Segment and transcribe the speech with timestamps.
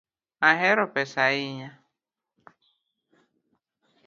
[0.49, 1.69] Ahero pesa ahinya